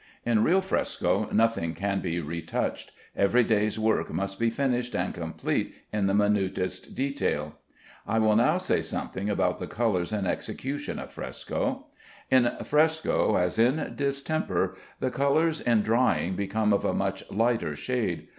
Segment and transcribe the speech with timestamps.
[0.25, 2.91] In real fresco nothing can be retouched.
[3.15, 7.59] Every day's work must be finished and complete in the minutest detail.
[8.07, 11.85] I will now say something about the colors and execution of fresco.
[12.31, 18.27] In fresco (as in distemper) the colors in drying become of a much lighter shade.